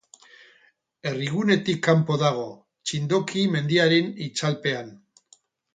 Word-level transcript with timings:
Herrigunetik 1.09 1.83
kanpo 1.89 2.17
dago, 2.23 2.47
Txindoki 2.89 3.47
mendiaren 3.57 4.13
itzalpean. 4.31 4.93